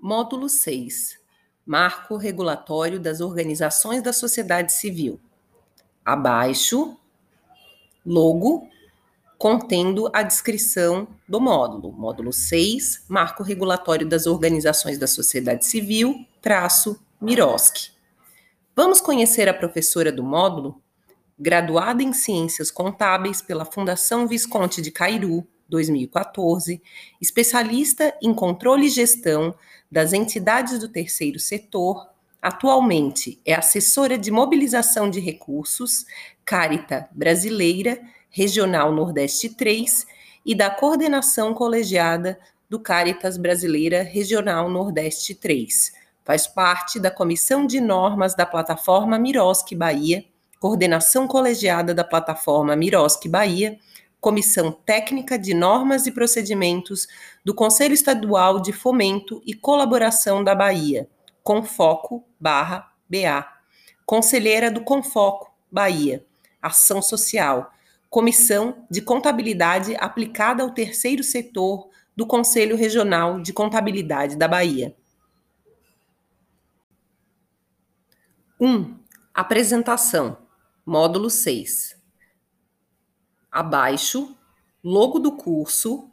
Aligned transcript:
Módulo 0.00 0.48
6 0.48 1.18
Marco 1.66 2.16
Regulatório 2.16 3.00
das 3.00 3.20
Organizações 3.20 4.00
da 4.00 4.12
Sociedade 4.12 4.72
Civil. 4.72 5.20
Abaixo, 6.04 6.96
logo 8.06 8.68
contendo 9.36 10.08
a 10.14 10.22
descrição 10.22 11.08
do 11.28 11.40
módulo. 11.40 11.92
Módulo 11.92 12.32
6 12.32 13.06
Marco 13.08 13.42
Regulatório 13.42 14.08
das 14.08 14.26
Organizações 14.28 14.98
da 14.98 15.08
Sociedade 15.08 15.66
Civil, 15.66 16.24
traço 16.40 16.98
Miroski. 17.20 17.90
Vamos 18.76 19.00
conhecer 19.00 19.48
a 19.48 19.54
professora 19.54 20.12
do 20.12 20.22
módulo, 20.22 20.80
graduada 21.36 22.04
em 22.04 22.12
Ciências 22.12 22.70
Contábeis 22.70 23.42
pela 23.42 23.64
Fundação 23.64 24.28
Visconde 24.28 24.80
de 24.80 24.92
Cairu, 24.92 25.44
2014, 25.68 26.80
especialista 27.20 28.14
em 28.22 28.32
controle 28.32 28.86
e 28.86 28.90
gestão 28.90 29.54
das 29.90 30.12
entidades 30.12 30.78
do 30.78 30.88
terceiro 30.88 31.38
setor, 31.38 32.08
atualmente 32.40 33.40
é 33.44 33.54
assessora 33.54 34.16
de 34.16 34.30
mobilização 34.30 35.10
de 35.10 35.20
recursos, 35.20 36.06
Carita 36.44 37.08
Brasileira, 37.12 38.00
Regional 38.30 38.92
Nordeste 38.92 39.48
3 39.48 40.06
e 40.44 40.54
da 40.54 40.70
coordenação 40.70 41.52
colegiada 41.52 42.38
do 42.68 42.78
Caritas 42.78 43.36
Brasileira 43.36 44.02
Regional 44.02 44.68
Nordeste 44.68 45.34
3. 45.34 45.92
Faz 46.24 46.46
parte 46.46 47.00
da 47.00 47.10
Comissão 47.10 47.66
de 47.66 47.80
Normas 47.80 48.34
da 48.34 48.44
Plataforma 48.44 49.18
Miroski 49.18 49.74
Bahia, 49.74 50.24
coordenação 50.60 51.26
colegiada 51.26 51.94
da 51.94 52.04
Plataforma 52.04 52.76
Miroski 52.76 53.28
Bahia 53.28 53.78
Comissão 54.20 54.72
Técnica 54.72 55.38
de 55.38 55.54
Normas 55.54 56.06
e 56.06 56.12
Procedimentos 56.12 57.06
do 57.44 57.54
Conselho 57.54 57.94
Estadual 57.94 58.60
de 58.60 58.72
Fomento 58.72 59.40
e 59.46 59.54
Colaboração 59.54 60.42
da 60.42 60.54
Bahia, 60.54 61.08
Confoco 61.42 62.24
barra 62.38 62.92
BA. 63.08 63.46
Conselheira 64.04 64.70
do 64.70 64.82
Confoco, 64.82 65.52
Bahia. 65.70 66.24
Ação 66.60 67.00
Social. 67.00 67.72
Comissão 68.10 68.86
de 68.90 69.00
Contabilidade 69.00 69.94
aplicada 69.98 70.62
ao 70.62 70.70
terceiro 70.70 71.22
setor 71.22 71.88
do 72.16 72.26
Conselho 72.26 72.76
Regional 72.76 73.40
de 73.40 73.52
Contabilidade 73.52 74.36
da 74.36 74.48
Bahia. 74.48 74.96
1. 78.60 78.66
Um, 78.66 78.98
apresentação. 79.32 80.38
Módulo 80.84 81.30
6 81.30 81.97
abaixo, 83.58 84.36
logo 84.82 85.18
do 85.18 85.32
curso, 85.32 86.10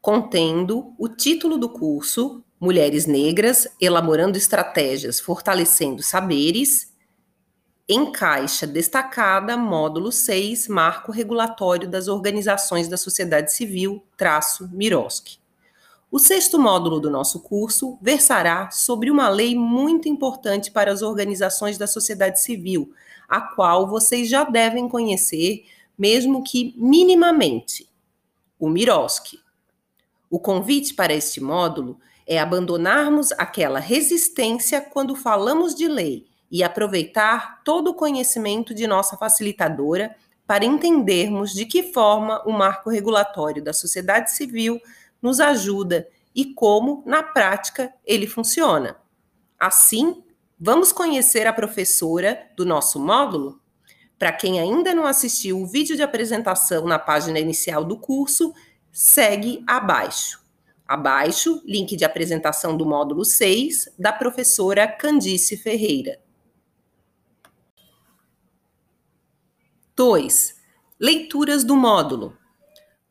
contendo 0.00 0.94
o 0.98 1.08
título 1.08 1.56
do 1.56 1.68
curso, 1.68 2.44
Mulheres 2.60 3.06
Negras, 3.06 3.68
elaborando 3.80 4.36
estratégias, 4.36 5.18
fortalecendo 5.18 6.02
saberes, 6.02 6.92
em 7.88 8.12
caixa 8.12 8.66
destacada, 8.66 9.56
módulo 9.56 10.12
6, 10.12 10.68
Marco 10.68 11.10
Regulatório 11.10 11.88
das 11.88 12.06
Organizações 12.06 12.86
da 12.86 12.98
Sociedade 12.98 13.50
Civil, 13.52 14.04
traço 14.14 14.68
Miroski. 14.70 15.38
O 16.10 16.18
sexto 16.18 16.58
módulo 16.58 17.00
do 17.00 17.10
nosso 17.10 17.40
curso 17.40 17.98
versará 18.02 18.70
sobre 18.70 19.10
uma 19.10 19.28
lei 19.28 19.54
muito 19.54 20.08
importante 20.08 20.70
para 20.70 20.92
as 20.92 21.00
organizações 21.00 21.78
da 21.78 21.86
sociedade 21.86 22.40
civil, 22.42 22.92
a 23.28 23.40
qual 23.40 23.86
vocês 23.86 24.28
já 24.28 24.44
devem 24.44 24.88
conhecer 24.88 25.64
mesmo 25.98 26.44
que 26.44 26.74
minimamente. 26.76 27.88
O 28.58 28.68
Miroski. 28.68 29.38
O 30.30 30.38
convite 30.38 30.94
para 30.94 31.12
este 31.12 31.40
módulo 31.40 31.98
é 32.26 32.38
abandonarmos 32.38 33.32
aquela 33.32 33.80
resistência 33.80 34.80
quando 34.80 35.16
falamos 35.16 35.74
de 35.74 35.88
lei 35.88 36.26
e 36.50 36.62
aproveitar 36.62 37.62
todo 37.64 37.88
o 37.88 37.94
conhecimento 37.94 38.74
de 38.74 38.86
nossa 38.86 39.16
facilitadora 39.16 40.14
para 40.46 40.64
entendermos 40.64 41.52
de 41.52 41.66
que 41.66 41.92
forma 41.92 42.42
o 42.46 42.52
marco 42.52 42.88
regulatório 42.88 43.62
da 43.62 43.72
sociedade 43.72 44.32
civil 44.32 44.80
nos 45.20 45.40
ajuda 45.40 46.08
e 46.34 46.54
como, 46.54 47.02
na 47.04 47.22
prática, 47.22 47.92
ele 48.04 48.26
funciona. 48.26 48.96
Assim, 49.58 50.22
vamos 50.58 50.92
conhecer 50.92 51.46
a 51.46 51.52
professora 51.52 52.46
do 52.56 52.64
nosso 52.64 53.00
módulo? 53.00 53.60
Para 54.18 54.32
quem 54.32 54.58
ainda 54.58 54.92
não 54.94 55.06
assistiu 55.06 55.60
o 55.60 55.66
vídeo 55.66 55.94
de 55.94 56.02
apresentação 56.02 56.84
na 56.86 56.98
página 56.98 57.38
inicial 57.38 57.84
do 57.84 57.96
curso, 57.96 58.52
segue 58.90 59.62
abaixo. 59.66 60.42
Abaixo, 60.86 61.62
link 61.64 61.96
de 61.96 62.04
apresentação 62.04 62.76
do 62.76 62.84
módulo 62.84 63.24
6, 63.24 63.90
da 63.98 64.12
professora 64.12 64.88
Candice 64.88 65.56
Ferreira. 65.56 66.18
2. 69.94 70.56
Leituras 70.98 71.62
do 71.62 71.76
módulo. 71.76 72.36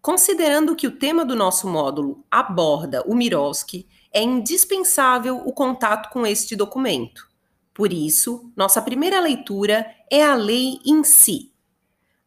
Considerando 0.02 0.76
que 0.76 0.88
o 0.88 0.98
tema 0.98 1.24
do 1.24 1.36
nosso 1.36 1.68
módulo 1.68 2.26
aborda 2.32 3.04
o 3.04 3.14
Miroski, 3.14 3.88
é 4.12 4.22
indispensável 4.22 5.38
o 5.46 5.54
contato 5.54 6.10
com 6.10 6.26
este 6.26 6.56
documento. 6.56 7.30
Por 7.74 7.94
isso, 7.94 8.52
nossa 8.56 8.82
primeira 8.82 9.20
leitura 9.20 9.86
é 10.12 10.24
a 10.24 10.36
lei 10.36 10.80
em 10.86 11.04
si. 11.04 11.52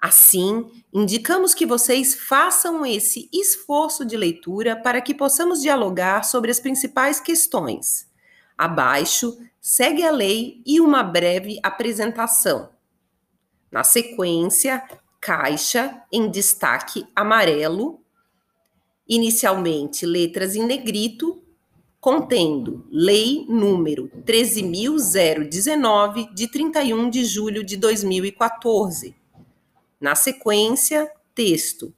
Assim, 0.00 0.70
indicamos 0.92 1.52
que 1.52 1.66
vocês 1.66 2.14
façam 2.14 2.86
esse 2.86 3.28
esforço 3.32 4.04
de 4.04 4.16
leitura 4.16 4.74
para 4.74 5.00
que 5.00 5.14
possamos 5.14 5.60
dialogar 5.60 6.24
sobre 6.24 6.50
as 6.50 6.58
principais 6.58 7.20
questões. 7.20 8.08
Abaixo, 8.56 9.38
segue 9.60 10.02
a 10.02 10.10
lei 10.10 10.62
e 10.64 10.80
uma 10.80 11.02
breve 11.02 11.60
apresentação. 11.62 12.70
Na 13.70 13.84
sequência, 13.84 14.82
caixa 15.20 16.02
em 16.10 16.30
destaque 16.30 17.06
amarelo, 17.14 18.02
inicialmente 19.06 20.06
letras 20.06 20.56
em 20.56 20.64
negrito 20.64 21.42
contendo 22.00 22.86
Lei 22.90 23.44
número 23.46 24.10
13.019, 24.24 26.32
de 26.32 26.50
31 26.50 27.10
de 27.10 27.22
julho 27.24 27.62
de 27.62 27.76
2014. 27.76 29.14
Na 30.00 30.14
sequência, 30.14 31.12
texto. 31.34 31.92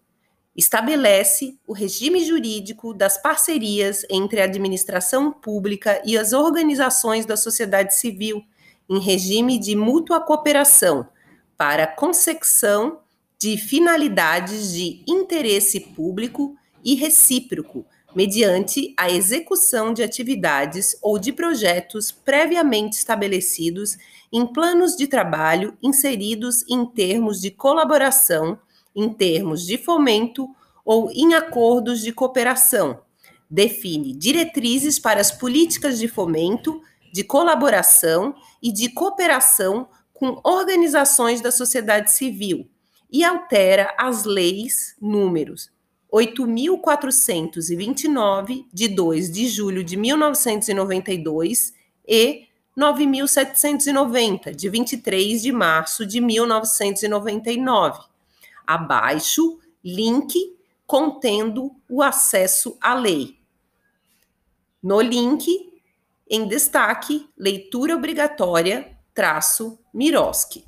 Estabelece 0.56 1.56
o 1.66 1.72
regime 1.72 2.24
jurídico 2.24 2.92
das 2.92 3.16
parcerias 3.16 4.04
entre 4.10 4.40
a 4.40 4.44
administração 4.44 5.32
pública 5.32 6.02
e 6.04 6.18
as 6.18 6.32
organizações 6.32 7.24
da 7.24 7.36
sociedade 7.36 7.94
civil 7.94 8.42
em 8.90 8.98
regime 8.98 9.56
de 9.58 9.76
mútua 9.76 10.20
cooperação 10.20 11.08
para 11.56 11.86
consecução 11.86 12.98
de 13.38 13.56
finalidades 13.56 14.72
de 14.72 15.04
interesse 15.06 15.78
público 15.80 16.56
e 16.84 16.96
recíproco 16.96 17.86
mediante 18.14 18.94
a 18.96 19.10
execução 19.10 19.92
de 19.92 20.02
atividades 20.02 20.96
ou 21.00 21.18
de 21.18 21.32
projetos 21.32 22.12
previamente 22.12 22.98
estabelecidos 22.98 23.96
em 24.32 24.46
planos 24.46 24.96
de 24.96 25.06
trabalho 25.06 25.76
inseridos 25.82 26.64
em 26.68 26.84
termos 26.86 27.40
de 27.40 27.50
colaboração, 27.50 28.58
em 28.94 29.12
termos 29.12 29.66
de 29.66 29.78
fomento 29.78 30.48
ou 30.84 31.10
em 31.10 31.34
acordos 31.34 32.00
de 32.00 32.12
cooperação. 32.12 33.00
Define 33.48 34.14
diretrizes 34.14 34.98
para 34.98 35.20
as 35.20 35.30
políticas 35.30 35.98
de 35.98 36.08
fomento, 36.08 36.82
de 37.12 37.22
colaboração 37.22 38.34
e 38.62 38.72
de 38.72 38.88
cooperação 38.88 39.88
com 40.12 40.40
organizações 40.44 41.40
da 41.40 41.50
sociedade 41.50 42.12
civil 42.12 42.68
e 43.10 43.24
altera 43.24 43.94
as 43.98 44.24
leis 44.24 44.96
números 45.00 45.70
8.429, 46.12 48.66
de 48.72 48.88
2 48.88 49.30
de 49.30 49.48
julho 49.48 49.82
de 49.82 49.96
1992, 49.96 51.72
e 52.06 52.46
9.790, 52.76 54.54
de 54.54 54.68
23 54.68 55.40
de 55.40 55.50
março 55.52 56.04
de 56.04 56.20
1999. 56.20 58.02
Abaixo, 58.66 59.58
link 59.82 60.54
contendo 60.86 61.74
o 61.88 62.02
acesso 62.02 62.76
à 62.80 62.92
lei. 62.94 63.38
No 64.82 65.00
link, 65.00 65.72
em 66.28 66.46
destaque, 66.46 67.26
leitura 67.36 67.96
obrigatória, 67.96 68.94
traço 69.14 69.78
Miroski. 69.94 70.66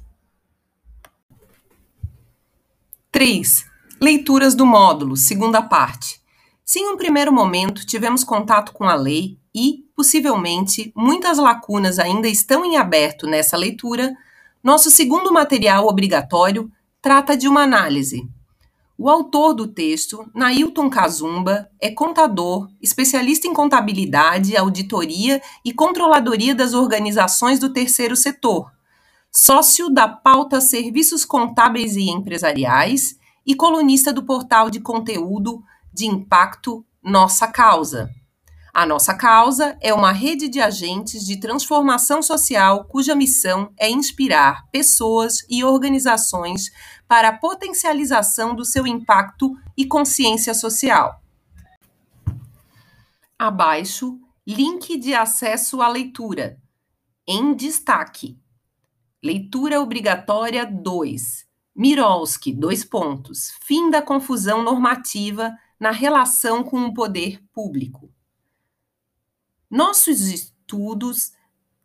3. 3.11 3.74
Leituras 4.05 4.55
do 4.55 4.67
módulo, 4.67 5.17
segunda 5.17 5.63
parte. 5.63 6.21
Se 6.63 6.79
em 6.79 6.93
um 6.93 6.97
primeiro 6.99 7.33
momento 7.33 7.87
tivemos 7.87 8.23
contato 8.23 8.75
com 8.75 8.85
a 8.85 8.95
lei 8.95 9.39
e, 9.55 9.87
possivelmente, 9.97 10.93
muitas 10.95 11.39
lacunas 11.39 11.99
ainda 11.99 12.29
estão 12.29 12.67
em 12.67 12.77
aberto 12.77 13.27
nessa 13.27 13.57
leitura, 13.57 14.15
nosso 14.63 14.91
segundo 14.91 15.33
material 15.33 15.87
obrigatório 15.87 16.71
trata 17.01 17.35
de 17.35 17.49
uma 17.49 17.63
análise. 17.63 18.29
O 18.99 19.09
autor 19.09 19.55
do 19.55 19.67
texto, 19.67 20.31
Nailton 20.35 20.91
Kazumba, 20.91 21.71
é 21.81 21.91
contador, 21.91 22.69
especialista 22.83 23.49
em 23.49 23.55
contabilidade, 23.55 24.55
auditoria 24.55 25.41
e 25.65 25.73
controladoria 25.73 26.55
das 26.55 26.75
organizações 26.75 27.59
do 27.59 27.73
terceiro 27.73 28.17
setor, 28.17 28.71
sócio 29.33 29.89
da 29.89 30.07
pauta 30.07 30.61
Serviços 30.61 31.25
Contábeis 31.25 31.97
e 31.97 32.11
Empresariais 32.11 33.24
e 33.47 33.55
colunista 33.55 34.13
do 34.13 34.25
portal 34.25 34.71
de 34.71 34.81
conteúdo 34.81 35.63
de 35.93 36.07
impacto 36.07 36.85
Nossa 37.03 37.47
Causa. 37.47 38.11
A 38.75 38.85
Nossa 38.85 39.15
Causa 39.15 39.79
é 39.81 39.95
uma 39.95 40.11
rede 40.11 40.49
de 40.49 40.61
agentes 40.61 41.25
de 41.25 41.39
transformação 41.39 42.21
social 42.21 42.85
cuja 42.87 43.15
missão 43.15 43.73
é 43.79 43.89
inspirar 43.89 44.69
pessoas 44.73 45.47
e 45.49 45.63
organizações 45.63 46.73
para 47.07 47.29
a 47.29 47.39
potencialização 47.39 48.53
do 48.53 48.65
seu 48.65 48.85
impacto 48.85 49.57
e 49.77 49.87
consciência 49.87 50.53
social. 50.55 51.23
Abaixo, 53.39 54.19
link 54.45 54.99
de 54.99 55.15
acesso 55.15 55.81
à 55.81 55.87
leitura. 55.87 56.59
Em 57.27 57.55
destaque. 57.55 58.37
Leitura 59.23 59.81
obrigatória 59.81 60.67
2. 60.67 61.47
Mirolski, 61.75 62.53
dois 62.53 62.85
pontos. 62.85 63.53
Fim 63.63 63.91
da 63.91 64.01
confusão 64.01 64.63
normativa 64.63 65.53
na 65.79 65.91
relação 65.91 66.63
com 66.63 66.85
o 66.85 66.95
poder 66.95 67.43
público. 67.53 68.13
Nossos 69.69 70.21
estudos 70.21 71.33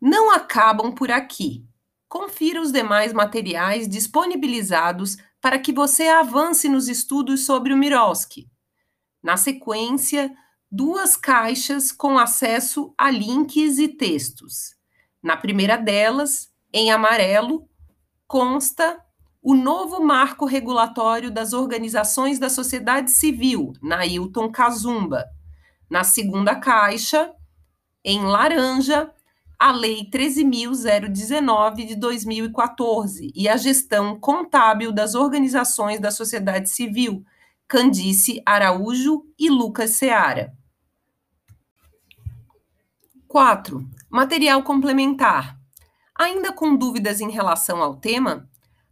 não 0.00 0.30
acabam 0.30 0.94
por 0.94 1.10
aqui. 1.10 1.66
Confira 2.08 2.60
os 2.60 2.70
demais 2.70 3.12
materiais 3.12 3.88
disponibilizados 3.88 5.16
para 5.40 5.58
que 5.58 5.72
você 5.72 6.08
avance 6.08 6.68
nos 6.68 6.88
estudos 6.88 7.44
sobre 7.44 7.72
o 7.72 7.76
Miroski. 7.76 8.48
Na 9.22 9.36
sequência, 9.36 10.32
duas 10.70 11.16
caixas 11.16 11.90
com 11.90 12.18
acesso 12.18 12.94
a 12.96 13.10
links 13.10 13.78
e 13.78 13.88
textos. 13.88 14.76
Na 15.22 15.36
primeira 15.36 15.76
delas, 15.76 16.50
em 16.72 16.90
amarelo, 16.90 17.68
consta 18.26 19.04
o 19.42 19.54
novo 19.54 20.02
marco 20.02 20.44
regulatório 20.44 21.30
das 21.30 21.52
organizações 21.52 22.38
da 22.38 22.50
sociedade 22.50 23.10
civil, 23.10 23.72
na 23.82 24.04
Hilton 24.04 24.50
Kazumba. 24.50 25.24
Na 25.88 26.04
segunda 26.04 26.54
caixa, 26.56 27.32
em 28.04 28.22
laranja, 28.22 29.10
a 29.58 29.72
Lei 29.72 30.08
13.019 30.10 31.86
de 31.86 31.94
2014 31.96 33.32
e 33.34 33.48
a 33.48 33.56
gestão 33.56 34.18
contábil 34.18 34.92
das 34.92 35.14
organizações 35.14 36.00
da 36.00 36.10
sociedade 36.10 36.70
civil, 36.70 37.24
Candice 37.66 38.42
Araújo 38.44 39.24
e 39.38 39.50
Lucas 39.50 39.90
Seara. 39.92 40.52
4. 43.28 43.88
Material 44.10 44.62
complementar. 44.62 45.56
Ainda 46.14 46.52
com 46.52 46.74
dúvidas 46.74 47.20
em 47.20 47.30
relação 47.30 47.82
ao 47.82 47.96
tema, 47.96 48.48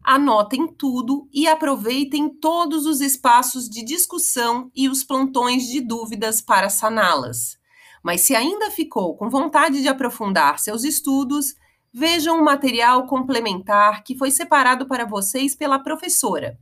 anotem 0.08 0.66
tudo 0.66 1.28
e 1.30 1.46
aproveitem 1.46 2.30
todos 2.30 2.86
os 2.86 3.02
espaços 3.02 3.68
de 3.68 3.84
discussão 3.84 4.70
e 4.74 4.88
os 4.88 5.04
plantões 5.04 5.68
de 5.68 5.82
dúvidas 5.82 6.40
para 6.40 6.70
saná-las. 6.70 7.58
Mas 8.02 8.22
se 8.22 8.34
ainda 8.34 8.70
ficou 8.70 9.18
com 9.18 9.28
vontade 9.28 9.82
de 9.82 9.86
aprofundar 9.86 10.58
seus 10.60 10.82
estudos, 10.82 11.54
vejam 11.92 12.40
o 12.40 12.44
material 12.44 13.06
complementar 13.06 14.02
que 14.02 14.16
foi 14.16 14.30
separado 14.30 14.88
para 14.88 15.04
vocês 15.04 15.54
pela 15.54 15.78
professora. 15.78 16.58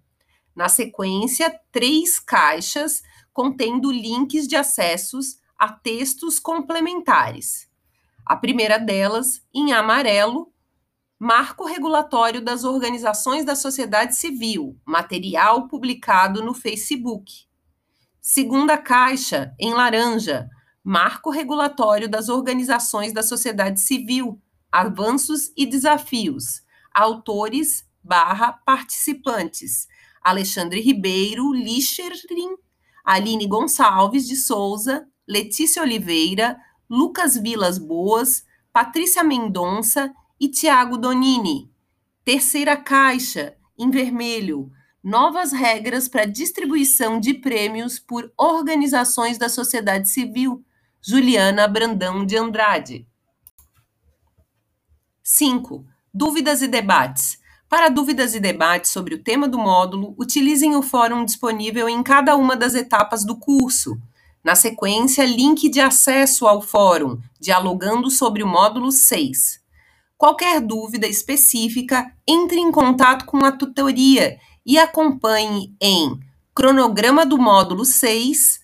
Na 0.53 0.69
sequência, 0.69 1.57
três 1.71 2.19
caixas 2.19 3.01
contendo 3.33 3.93
links 3.93 4.49
de 4.49 4.57
acessos 4.57 5.37
a 5.57 5.71
textos 5.71 6.41
complementares. 6.41 7.69
A 8.27 8.35
primeira 8.35 8.77
delas, 8.77 9.41
em 9.55 9.73
amarelo, 9.73 10.53
Marco 11.19 11.65
Regulatório 11.65 12.43
das 12.43 12.63
Organizações 12.63 13.43
da 13.43 13.57
Sociedade 13.57 14.15
Civil, 14.15 14.79
material 14.85 15.67
publicado 15.67 16.45
no 16.45 16.53
Facebook. 16.53 17.47
Segunda 18.21 18.77
caixa, 18.77 19.55
em 19.59 19.73
laranja, 19.73 20.47
Marco 20.85 21.31
Regulatório 21.31 22.07
das 22.07 22.29
Organizações 22.29 23.15
da 23.15 23.23
Sociedade 23.23 23.81
Civil, 23.81 24.39
Avanços 24.71 25.51
e 25.57 25.65
Desafios, 25.65 26.63
autores 26.93 27.87
barra 28.05 28.53
participantes, 28.53 29.89
Alexandre 30.21 30.83
Ribeiro, 30.83 31.51
Licherin, 31.55 32.57
Aline 33.03 33.47
Gonçalves 33.47 34.29
de 34.29 34.37
Souza, 34.37 35.09
Letícia 35.27 35.81
Oliveira, 35.81 36.59
Lucas 36.91 37.39
Vilas 37.39 37.79
Boas, 37.79 38.45
Patrícia 38.71 39.25
Mendonça 39.25 40.13
e 40.41 40.49
Tiago 40.49 40.97
Donini. 40.97 41.71
Terceira 42.25 42.77
caixa, 42.77 43.57
em 43.79 43.91
vermelho, 43.91 44.71
novas 45.03 45.53
regras 45.53 46.09
para 46.09 46.25
distribuição 46.25 47.21
de 47.21 47.35
prêmios 47.35 47.99
por 47.99 48.33
organizações 48.37 49.39
da 49.39 49.49
sociedade 49.49 50.09
civil, 50.09 50.65
Juliana 51.01 51.69
Brandão 51.69 52.27
de 52.27 52.37
Andrade. 52.37 53.07
5. 55.23 55.85
Dúvidas 56.13 56.63
e 56.63 56.69
debates. 56.69 57.39
Para 57.69 57.89
dúvidas 57.89 58.35
e 58.35 58.41
debates 58.41 58.91
sobre 58.91 59.15
o 59.15 59.23
tema 59.23 59.49
do 59.49 59.59
módulo, 59.59 60.15
utilizem 60.19 60.77
o 60.77 60.83
fórum 60.83 61.25
disponível 61.25 61.89
em 61.89 62.03
cada 62.03 62.37
uma 62.37 62.57
das 62.57 62.75
etapas 62.75 63.25
do 63.25 63.37
curso. 63.37 64.01
Na 64.43 64.55
sequência, 64.55 65.25
link 65.25 65.69
de 65.69 65.81
acesso 65.81 66.47
ao 66.47 66.63
fórum, 66.63 67.21
dialogando 67.41 68.11
sobre 68.11 68.43
o 68.43 68.47
módulo 68.47 68.93
6. 68.93 69.66
Qualquer 70.19 70.61
dúvida 70.61 71.07
específica, 71.07 72.11
entre 72.27 72.59
em 72.59 72.73
contato 72.73 73.27
com 73.27 73.45
a 73.45 73.53
tutoria 73.53 74.39
e 74.65 74.79
acompanhe 74.79 75.77
em 75.81 76.19
cronograma 76.55 77.27
do 77.27 77.37
módulo 77.37 77.85
6, 77.85 78.61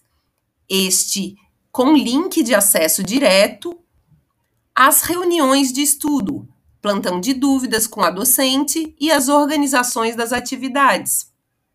este 0.69 1.37
com 1.71 1.95
link 1.95 2.43
de 2.43 2.55
acesso 2.55 3.03
direto 3.03 3.79
às 4.75 5.03
reuniões 5.03 5.73
de 5.73 5.83
estudo, 5.83 6.49
plantão 6.81 7.21
de 7.21 7.35
dúvidas 7.35 7.87
com 7.87 8.03
a 8.03 8.11
docente 8.11 8.95
e 8.99 9.11
as 9.11 9.29
organizações 9.29 10.17
das 10.17 10.33
atividades. 10.33 11.32